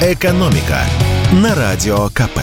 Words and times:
«Экономика» 0.00 0.78
на 1.32 1.56
Радио 1.56 2.06
КП. 2.10 2.38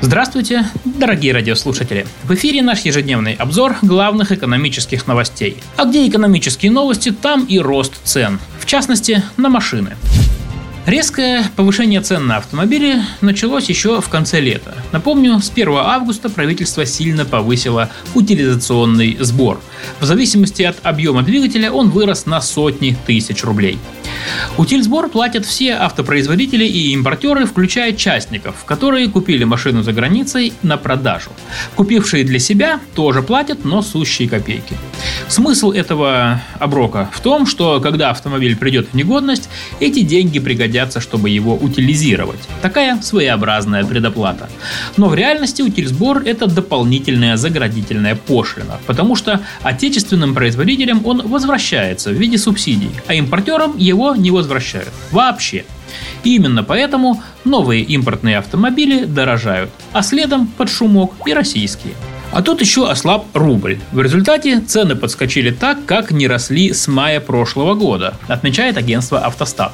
Здравствуйте, 0.00 0.68
дорогие 0.84 1.32
радиослушатели! 1.32 2.08
В 2.24 2.34
эфире 2.34 2.60
наш 2.60 2.80
ежедневный 2.80 3.34
обзор 3.34 3.76
главных 3.82 4.32
экономических 4.32 5.06
новостей. 5.06 5.58
А 5.76 5.84
где 5.84 6.08
экономические 6.08 6.72
новости, 6.72 7.12
там 7.12 7.44
и 7.44 7.60
рост 7.60 8.02
цен. 8.02 8.40
В 8.58 8.66
частности, 8.66 9.22
на 9.36 9.48
машины. 9.48 9.92
Резкое 10.86 11.48
повышение 11.54 12.00
цен 12.00 12.26
на 12.26 12.38
автомобили 12.38 13.00
началось 13.20 13.68
еще 13.68 14.00
в 14.00 14.08
конце 14.08 14.40
лета. 14.40 14.74
Напомню, 14.90 15.38
с 15.38 15.50
1 15.50 15.68
августа 15.76 16.30
правительство 16.30 16.84
сильно 16.84 17.24
повысило 17.24 17.90
утилизационный 18.14 19.16
сбор. 19.20 19.60
В 20.00 20.04
зависимости 20.04 20.62
от 20.62 20.78
объема 20.82 21.22
двигателя 21.22 21.70
он 21.70 21.90
вырос 21.90 22.26
на 22.26 22.40
сотни 22.40 22.96
тысяч 23.06 23.44
рублей. 23.44 23.78
Утильсбор 24.58 25.08
платят 25.08 25.46
все 25.46 25.72
автопроизводители 25.74 26.64
и 26.64 26.92
импортеры, 26.92 27.46
включая 27.46 27.92
частников, 27.92 28.64
которые 28.64 29.08
купили 29.08 29.44
машину 29.44 29.82
за 29.82 29.92
границей 29.92 30.52
на 30.62 30.76
продажу. 30.76 31.30
Купившие 31.74 32.24
для 32.24 32.38
себя 32.38 32.80
тоже 32.94 33.22
платят, 33.22 33.64
но 33.64 33.82
сущие 33.82 34.28
копейки. 34.28 34.76
Смысл 35.28 35.72
этого 35.72 36.40
оброка 36.58 37.08
в 37.12 37.20
том, 37.20 37.46
что 37.46 37.80
когда 37.80 38.10
автомобиль 38.10 38.56
придет 38.56 38.88
в 38.92 38.94
негодность, 38.94 39.48
эти 39.80 40.00
деньги 40.00 40.38
пригодятся, 40.38 41.00
чтобы 41.00 41.30
его 41.30 41.54
утилизировать. 41.54 42.40
Такая 42.62 43.00
своеобразная 43.02 43.84
предоплата. 43.84 44.48
Но 44.96 45.08
в 45.08 45.14
реальности 45.14 45.62
утильсбор– 45.62 46.22
это 46.24 46.46
дополнительная 46.46 47.36
заградительная 47.36 48.14
пошлина, 48.14 48.78
потому 48.86 49.16
что 49.16 49.40
отечественным 49.62 50.34
производителям 50.34 51.06
он 51.06 51.26
возвращается 51.26 52.10
в 52.10 52.14
виде 52.14 52.38
субсидий, 52.38 52.90
а 53.06 53.14
импортерам 53.14 53.76
его 53.76 54.09
не 54.14 54.30
возвращают. 54.30 54.90
Вообще. 55.10 55.64
И 56.24 56.36
именно 56.36 56.62
поэтому 56.62 57.22
новые 57.44 57.82
импортные 57.82 58.38
автомобили 58.38 59.04
дорожают, 59.04 59.70
а 59.92 60.02
следом 60.02 60.46
под 60.46 60.68
шумок 60.70 61.12
и 61.26 61.32
российские– 61.32 61.94
а 62.32 62.42
тут 62.42 62.60
еще 62.60 62.88
ослаб 62.88 63.26
рубль. 63.34 63.78
В 63.92 64.00
результате 64.00 64.60
цены 64.60 64.94
подскочили 64.94 65.50
так, 65.50 65.84
как 65.84 66.10
не 66.10 66.28
росли 66.28 66.72
с 66.72 66.86
мая 66.88 67.20
прошлого 67.20 67.74
года, 67.74 68.14
отмечает 68.28 68.76
агентство 68.76 69.18
«Автостат». 69.18 69.72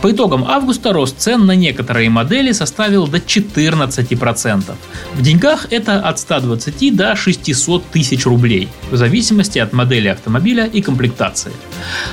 По 0.00 0.10
итогам 0.10 0.44
августа 0.44 0.92
рост 0.92 1.18
цен 1.18 1.46
на 1.46 1.54
некоторые 1.54 2.08
модели 2.10 2.52
составил 2.52 3.06
до 3.06 3.18
14%. 3.18 4.74
В 5.14 5.22
деньгах 5.22 5.66
это 5.70 6.00
от 6.00 6.18
120 6.18 6.96
до 6.96 7.16
600 7.16 7.86
тысяч 7.90 8.24
рублей, 8.24 8.68
в 8.90 8.96
зависимости 8.96 9.58
от 9.58 9.72
модели 9.72 10.08
автомобиля 10.08 10.66
и 10.66 10.80
комплектации. 10.80 11.52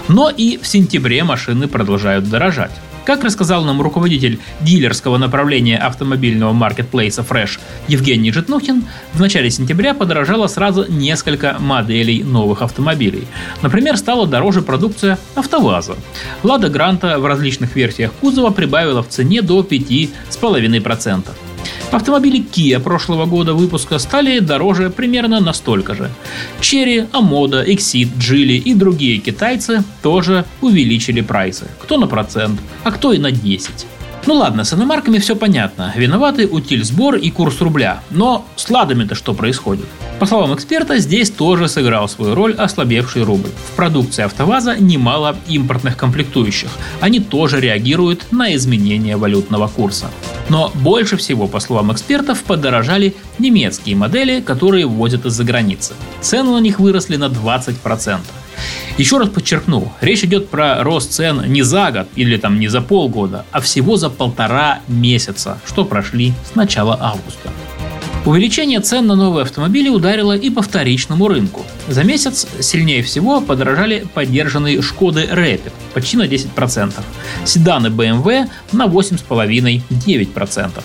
Но 0.07 0.29
и 0.29 0.57
в 0.57 0.67
сентябре 0.67 1.23
машины 1.23 1.67
продолжают 1.67 2.29
дорожать. 2.29 2.71
Как 3.07 3.23
рассказал 3.23 3.63
нам 3.63 3.81
руководитель 3.81 4.37
дилерского 4.59 5.17
направления 5.17 5.77
автомобильного 5.77 6.51
маркетплейса 6.51 7.21
Fresh 7.21 7.57
Евгений 7.87 8.33
Житнухин, 8.33 8.83
в 9.13 9.21
начале 9.21 9.49
сентября 9.49 9.93
подорожало 9.93 10.47
сразу 10.47 10.91
несколько 10.91 11.55
моделей 11.57 12.21
новых 12.21 12.61
автомобилей. 12.61 13.23
Например, 13.61 13.95
стала 13.95 14.27
дороже 14.27 14.61
продукция 14.61 15.17
АвтоВАЗа. 15.35 15.95
Лада 16.43 16.67
Гранта 16.67 17.17
в 17.17 17.25
различных 17.25 17.77
версиях 17.77 18.11
кузова 18.11 18.49
прибавила 18.49 19.01
в 19.01 19.07
цене 19.07 19.41
до 19.41 19.61
5,5%. 19.61 21.29
Автомобили 21.91 22.39
Kia 22.39 22.79
прошлого 22.79 23.25
года 23.25 23.53
выпуска 23.53 23.99
стали 23.99 24.39
дороже 24.39 24.89
примерно 24.89 25.39
настолько 25.39 25.95
же. 25.95 26.09
Cherry, 26.59 27.09
Amoda, 27.11 27.65
Exit, 27.65 28.09
Geely 28.17 28.57
и 28.57 28.73
другие 28.73 29.19
китайцы 29.19 29.83
тоже 30.01 30.45
увеличили 30.61 31.21
прайсы. 31.21 31.67
Кто 31.81 31.97
на 31.97 32.07
процент, 32.07 32.59
а 32.83 32.91
кто 32.91 33.13
и 33.13 33.17
на 33.17 33.31
10. 33.31 33.87
Ну 34.27 34.33
ладно, 34.33 34.65
с 34.65 34.73
иномарками 34.73 35.19
все 35.19 35.37
понятно. 35.37 35.93
Виноваты 35.95 36.47
утиль 36.47 36.83
сбор 36.83 37.15
и 37.15 37.29
курс 37.31 37.61
рубля. 37.61 38.01
Но 38.09 38.45
с 38.57 38.69
ладами-то 38.69 39.15
что 39.15 39.33
происходит? 39.33 39.85
По 40.19 40.25
словам 40.25 40.53
эксперта, 40.53 40.97
здесь 40.97 41.29
тоже 41.29 41.69
сыграл 41.69 42.09
свою 42.09 42.35
роль 42.35 42.53
ослабевший 42.53 43.23
рубль. 43.23 43.51
В 43.71 43.75
продукции 43.77 44.25
АвтоВАЗа 44.25 44.75
немало 44.75 45.37
импортных 45.47 45.95
комплектующих. 45.95 46.69
Они 46.99 47.21
тоже 47.21 47.61
реагируют 47.61 48.29
на 48.31 48.53
изменение 48.53 49.15
валютного 49.15 49.69
курса. 49.69 50.11
Но 50.49 50.71
больше 50.75 51.17
всего, 51.17 51.47
по 51.47 51.59
словам 51.59 51.91
экспертов, 51.91 52.43
подорожали 52.43 53.15
немецкие 53.37 53.95
модели, 53.95 54.39
которые 54.39 54.85
ввозят 54.85 55.25
из-за 55.25 55.43
границы. 55.43 55.93
Цены 56.21 56.51
на 56.51 56.59
них 56.59 56.79
выросли 56.79 57.17
на 57.17 57.25
20%. 57.25 58.19
Еще 58.97 59.17
раз 59.17 59.29
подчеркну, 59.29 59.91
речь 60.01 60.23
идет 60.23 60.49
про 60.49 60.83
рост 60.83 61.11
цен 61.11 61.43
не 61.51 61.61
за 61.61 61.91
год 61.91 62.07
или 62.15 62.37
там 62.37 62.59
не 62.59 62.67
за 62.67 62.81
полгода, 62.81 63.45
а 63.51 63.61
всего 63.61 63.97
за 63.97 64.09
полтора 64.09 64.79
месяца, 64.87 65.59
что 65.65 65.85
прошли 65.85 66.33
с 66.51 66.55
начала 66.55 66.97
августа. 66.99 67.51
Увеличение 68.27 68.81
цен 68.81 69.07
на 69.07 69.15
новые 69.15 69.43
автомобили 69.43 69.87
ударило 69.87 70.35
и 70.35 70.49
по 70.49 70.61
вторичному 70.61 71.29
рынку. 71.29 71.65
За 71.87 72.03
месяц 72.03 72.45
сильнее 72.59 73.01
всего 73.01 73.39
подорожали 73.39 74.05
поддержанные 74.13 74.81
Шкоды 74.81 75.21
Rapid 75.31 75.71
почти 75.93 76.17
на 76.17 76.23
10%, 76.23 76.93
седаны 77.45 77.87
BMW 77.87 78.49
на 78.73 78.87
8,5-9%. 78.87 80.83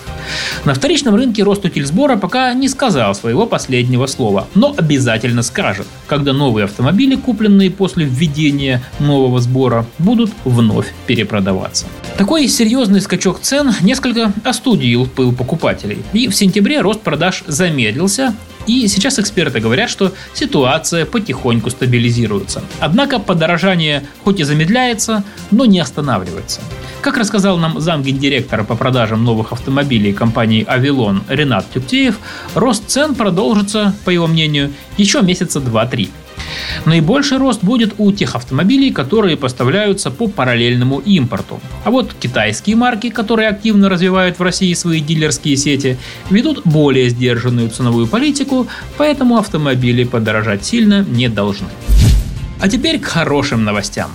На 0.65 0.73
вторичном 0.73 1.15
рынке 1.15 1.43
рост 1.43 1.65
утильсбора 1.65 2.15
пока 2.15 2.53
не 2.53 2.69
сказал 2.69 3.15
своего 3.15 3.45
последнего 3.45 4.05
слова, 4.05 4.47
но 4.55 4.73
обязательно 4.77 5.43
скажет, 5.43 5.87
когда 6.07 6.33
новые 6.33 6.65
автомобили, 6.65 7.15
купленные 7.15 7.69
после 7.69 8.05
введения 8.05 8.81
нового 8.99 9.39
сбора, 9.39 9.85
будут 9.99 10.31
вновь 10.45 10.93
перепродаваться. 11.07 11.85
Такой 12.17 12.47
серьезный 12.47 13.01
скачок 13.01 13.39
цен 13.41 13.71
несколько 13.81 14.31
остудил 14.43 15.05
пыл 15.07 15.33
покупателей, 15.33 15.99
и 16.13 16.27
в 16.27 16.35
сентябре 16.35 16.81
рост 16.81 17.01
продаж 17.01 17.43
замедлился, 17.47 18.33
и 18.67 18.87
сейчас 18.87 19.19
эксперты 19.19 19.59
говорят, 19.59 19.89
что 19.89 20.13
ситуация 20.33 21.05
потихоньку 21.05 21.69
стабилизируется. 21.69 22.61
Однако 22.79 23.19
подорожание 23.19 24.03
хоть 24.23 24.39
и 24.39 24.43
замедляется, 24.43 25.23
но 25.51 25.65
не 25.65 25.79
останавливается. 25.79 26.61
Как 27.01 27.17
рассказал 27.17 27.57
нам 27.57 27.79
замгендиректора 27.79 28.63
по 28.63 28.75
продажам 28.75 29.23
новых 29.23 29.51
автомобилей 29.51 30.13
компании 30.13 30.65
«Авилон» 30.65 31.23
Ренат 31.27 31.65
Тюктеев, 31.73 32.17
рост 32.55 32.87
цен 32.87 33.15
продолжится, 33.15 33.93
по 34.05 34.09
его 34.09 34.27
мнению, 34.27 34.71
еще 34.97 35.21
месяца 35.21 35.59
2-3. 35.59 36.09
Наибольший 36.85 37.37
рост 37.37 37.63
будет 37.63 37.93
у 37.97 38.11
тех 38.11 38.35
автомобилей, 38.35 38.91
которые 38.91 39.37
поставляются 39.37 40.11
по 40.11 40.27
параллельному 40.27 40.99
импорту. 40.99 41.59
А 41.83 41.91
вот 41.91 42.13
китайские 42.19 42.75
марки, 42.75 43.09
которые 43.09 43.49
активно 43.49 43.89
развивают 43.89 44.39
в 44.39 44.43
России 44.43 44.73
свои 44.73 44.99
дилерские 44.99 45.57
сети, 45.57 45.97
ведут 46.29 46.61
более 46.65 47.09
сдержанную 47.09 47.69
ценовую 47.69 48.07
политику, 48.07 48.67
поэтому 48.97 49.37
автомобили 49.37 50.03
подорожать 50.03 50.65
сильно 50.65 51.05
не 51.07 51.29
должны. 51.29 51.67
А 52.59 52.69
теперь 52.69 52.99
к 52.99 53.05
хорошим 53.05 53.63
новостям. 53.63 54.11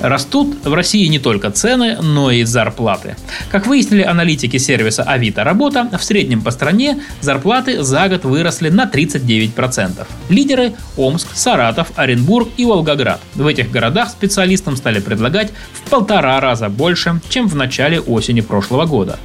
Растут 0.00 0.64
в 0.64 0.72
России 0.72 1.06
не 1.06 1.18
только 1.18 1.50
цены, 1.50 1.98
но 2.00 2.30
и 2.30 2.44
зарплаты. 2.44 3.16
Как 3.50 3.66
выяснили 3.66 4.02
аналитики 4.02 4.56
сервиса 4.56 5.02
Авито 5.02 5.44
Работа, 5.44 5.88
в 5.96 6.02
среднем 6.02 6.40
по 6.40 6.50
стране 6.50 7.02
зарплаты 7.20 7.82
за 7.82 8.08
год 8.08 8.24
выросли 8.24 8.70
на 8.70 8.84
39%. 8.84 10.06
Лидеры– 10.30 10.72
Омск, 10.96 11.28
Саратов, 11.34 11.92
Оренбург 11.96 12.48
и 12.56 12.64
Волгоград. 12.64 13.20
В 13.34 13.46
этих 13.46 13.70
городах 13.70 14.08
специалистам 14.08 14.76
стали 14.76 15.00
предлагать 15.00 15.52
в 15.72 15.90
полтора 15.90 16.40
раза 16.40 16.68
больше, 16.68 17.20
чем 17.28 17.46
в 17.46 17.54
начале 17.54 18.00
осени 18.00 18.40
прошлого 18.40 18.86
года. 18.86 19.18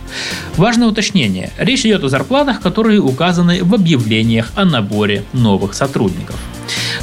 Важное 0.57 0.87
уточнение. 0.87 1.51
Речь 1.57 1.85
идет 1.85 2.03
о 2.03 2.09
зарплатах, 2.09 2.59
которые 2.59 2.99
указаны 2.99 3.63
в 3.63 3.73
объявлениях 3.73 4.51
о 4.55 4.65
наборе 4.65 5.23
новых 5.33 5.73
сотрудников. 5.73 6.35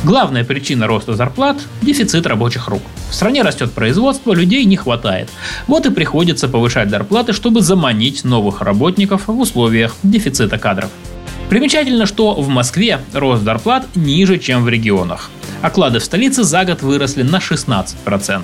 Главная 0.05 0.43
причина 0.43 0.89
роста 0.89 1.15
зарплат– 1.15 1.59
дефицит 1.83 2.27
рабочих 2.27 2.67
рук. 2.67 2.83
В 3.09 3.15
стране 3.15 3.43
растет 3.43 3.71
производство, 3.71 4.33
людей 4.33 4.65
не 4.65 4.77
хватает. 4.77 5.31
Вот 5.69 5.87
и 5.87 5.91
приходится 5.91 6.49
повышать 6.49 6.91
зарплаты, 6.91 7.33
чтобы 7.33 7.61
заманить 7.61 8.25
новых 8.25 8.63
работников 8.63 9.29
в 9.29 9.39
условиях 9.39 9.95
дефицита 10.03 10.59
кадров. 10.59 10.91
Примечательно, 11.49 12.07
что 12.07 12.35
в 12.35 12.49
Москве 12.49 12.99
рост 13.13 13.45
зарплат 13.45 13.87
ниже, 13.95 14.39
чем 14.39 14.65
в 14.65 14.69
регионах. 14.69 15.31
Оклады 15.63 16.01
в 16.01 16.05
столице 16.05 16.43
за 16.43 16.65
год 16.65 16.83
выросли 16.83 17.23
на 17.23 17.37
16%. 17.37 18.43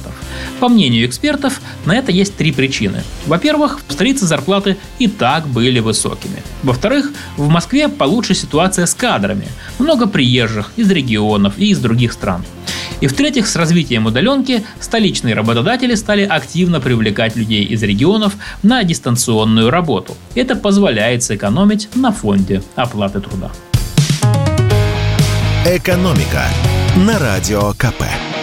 По 0.60 0.68
мнению 0.68 1.06
экспертов, 1.06 1.60
на 1.84 1.96
это 1.96 2.12
есть 2.12 2.36
три 2.36 2.52
причины. 2.52 3.02
Во-первых, 3.26 3.80
в 3.86 3.92
столице 3.92 4.24
зарплаты 4.24 4.76
и 4.98 5.08
так 5.08 5.46
были 5.48 5.80
высокими. 5.80 6.42
Во-вторых, 6.62 7.12
в 7.36 7.48
Москве 7.48 7.88
получше 7.88 8.34
ситуация 8.34 8.86
с 8.86 8.94
кадрами. 8.94 9.48
Много 9.78 10.06
приезжих 10.06 10.70
из 10.76 10.90
регионов 10.90 11.54
и 11.58 11.70
из 11.70 11.80
других 11.80 12.12
стран. 12.12 12.44
И 13.00 13.06
в-третьих, 13.06 13.46
с 13.46 13.56
развитием 13.56 14.06
удаленки 14.06 14.64
столичные 14.80 15.34
работодатели 15.34 15.94
стали 15.94 16.22
активно 16.22 16.80
привлекать 16.80 17.36
людей 17.36 17.64
из 17.64 17.82
регионов 17.82 18.34
на 18.62 18.82
дистанционную 18.82 19.70
работу. 19.70 20.16
Это 20.34 20.56
позволяет 20.56 21.22
сэкономить 21.22 21.88
на 21.94 22.12
фонде 22.12 22.62
оплаты 22.76 23.20
труда. 23.20 23.50
Экономика 25.64 26.44
на 27.06 27.16
радио 27.18 27.72
КП. 27.74 28.37